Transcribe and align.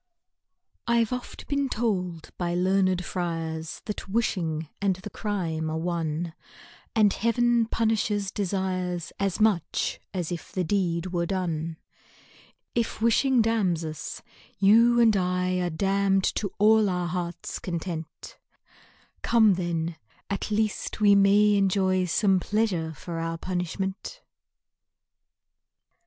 I 0.87 1.03
'VE 1.05 1.13
oft 1.15 1.47
been 1.47 1.69
told 1.69 2.31
by 2.39 2.55
learned 2.55 3.05
friars, 3.05 3.83
That 3.85 4.09
wishing 4.09 4.67
and 4.81 4.95
the 4.95 5.11
crime 5.11 5.69
are 5.69 5.77
one, 5.77 6.33
And 6.95 7.13
Heaven 7.13 7.67
punishes 7.67 8.31
desires 8.31 9.13
As 9.19 9.39
much 9.39 9.99
as 10.11 10.31
if 10.31 10.53
the 10.53 10.63
deed 10.63 11.13
were 11.13 11.27
done 11.27 11.77
If 12.73 12.99
wishing 12.99 13.43
damns 13.43 13.85
us, 13.85 14.23
you 14.57 14.99
and 14.99 15.15
1 15.15 15.59
Are 15.61 15.69
damn'd 15.69 16.23
to 16.33 16.51
all 16.57 16.89
our 16.89 17.05
heart's 17.07 17.59
content, 17.59 18.39
Come 19.21 19.53
then, 19.53 19.97
at 20.31 20.49
least 20.49 20.99
we 20.99 21.13
may 21.13 21.53
enjoy 21.53 22.05
Some 22.05 22.39
pleasure 22.39 22.91
for 22.95 23.19
our 23.19 23.37
punishment 23.37 24.23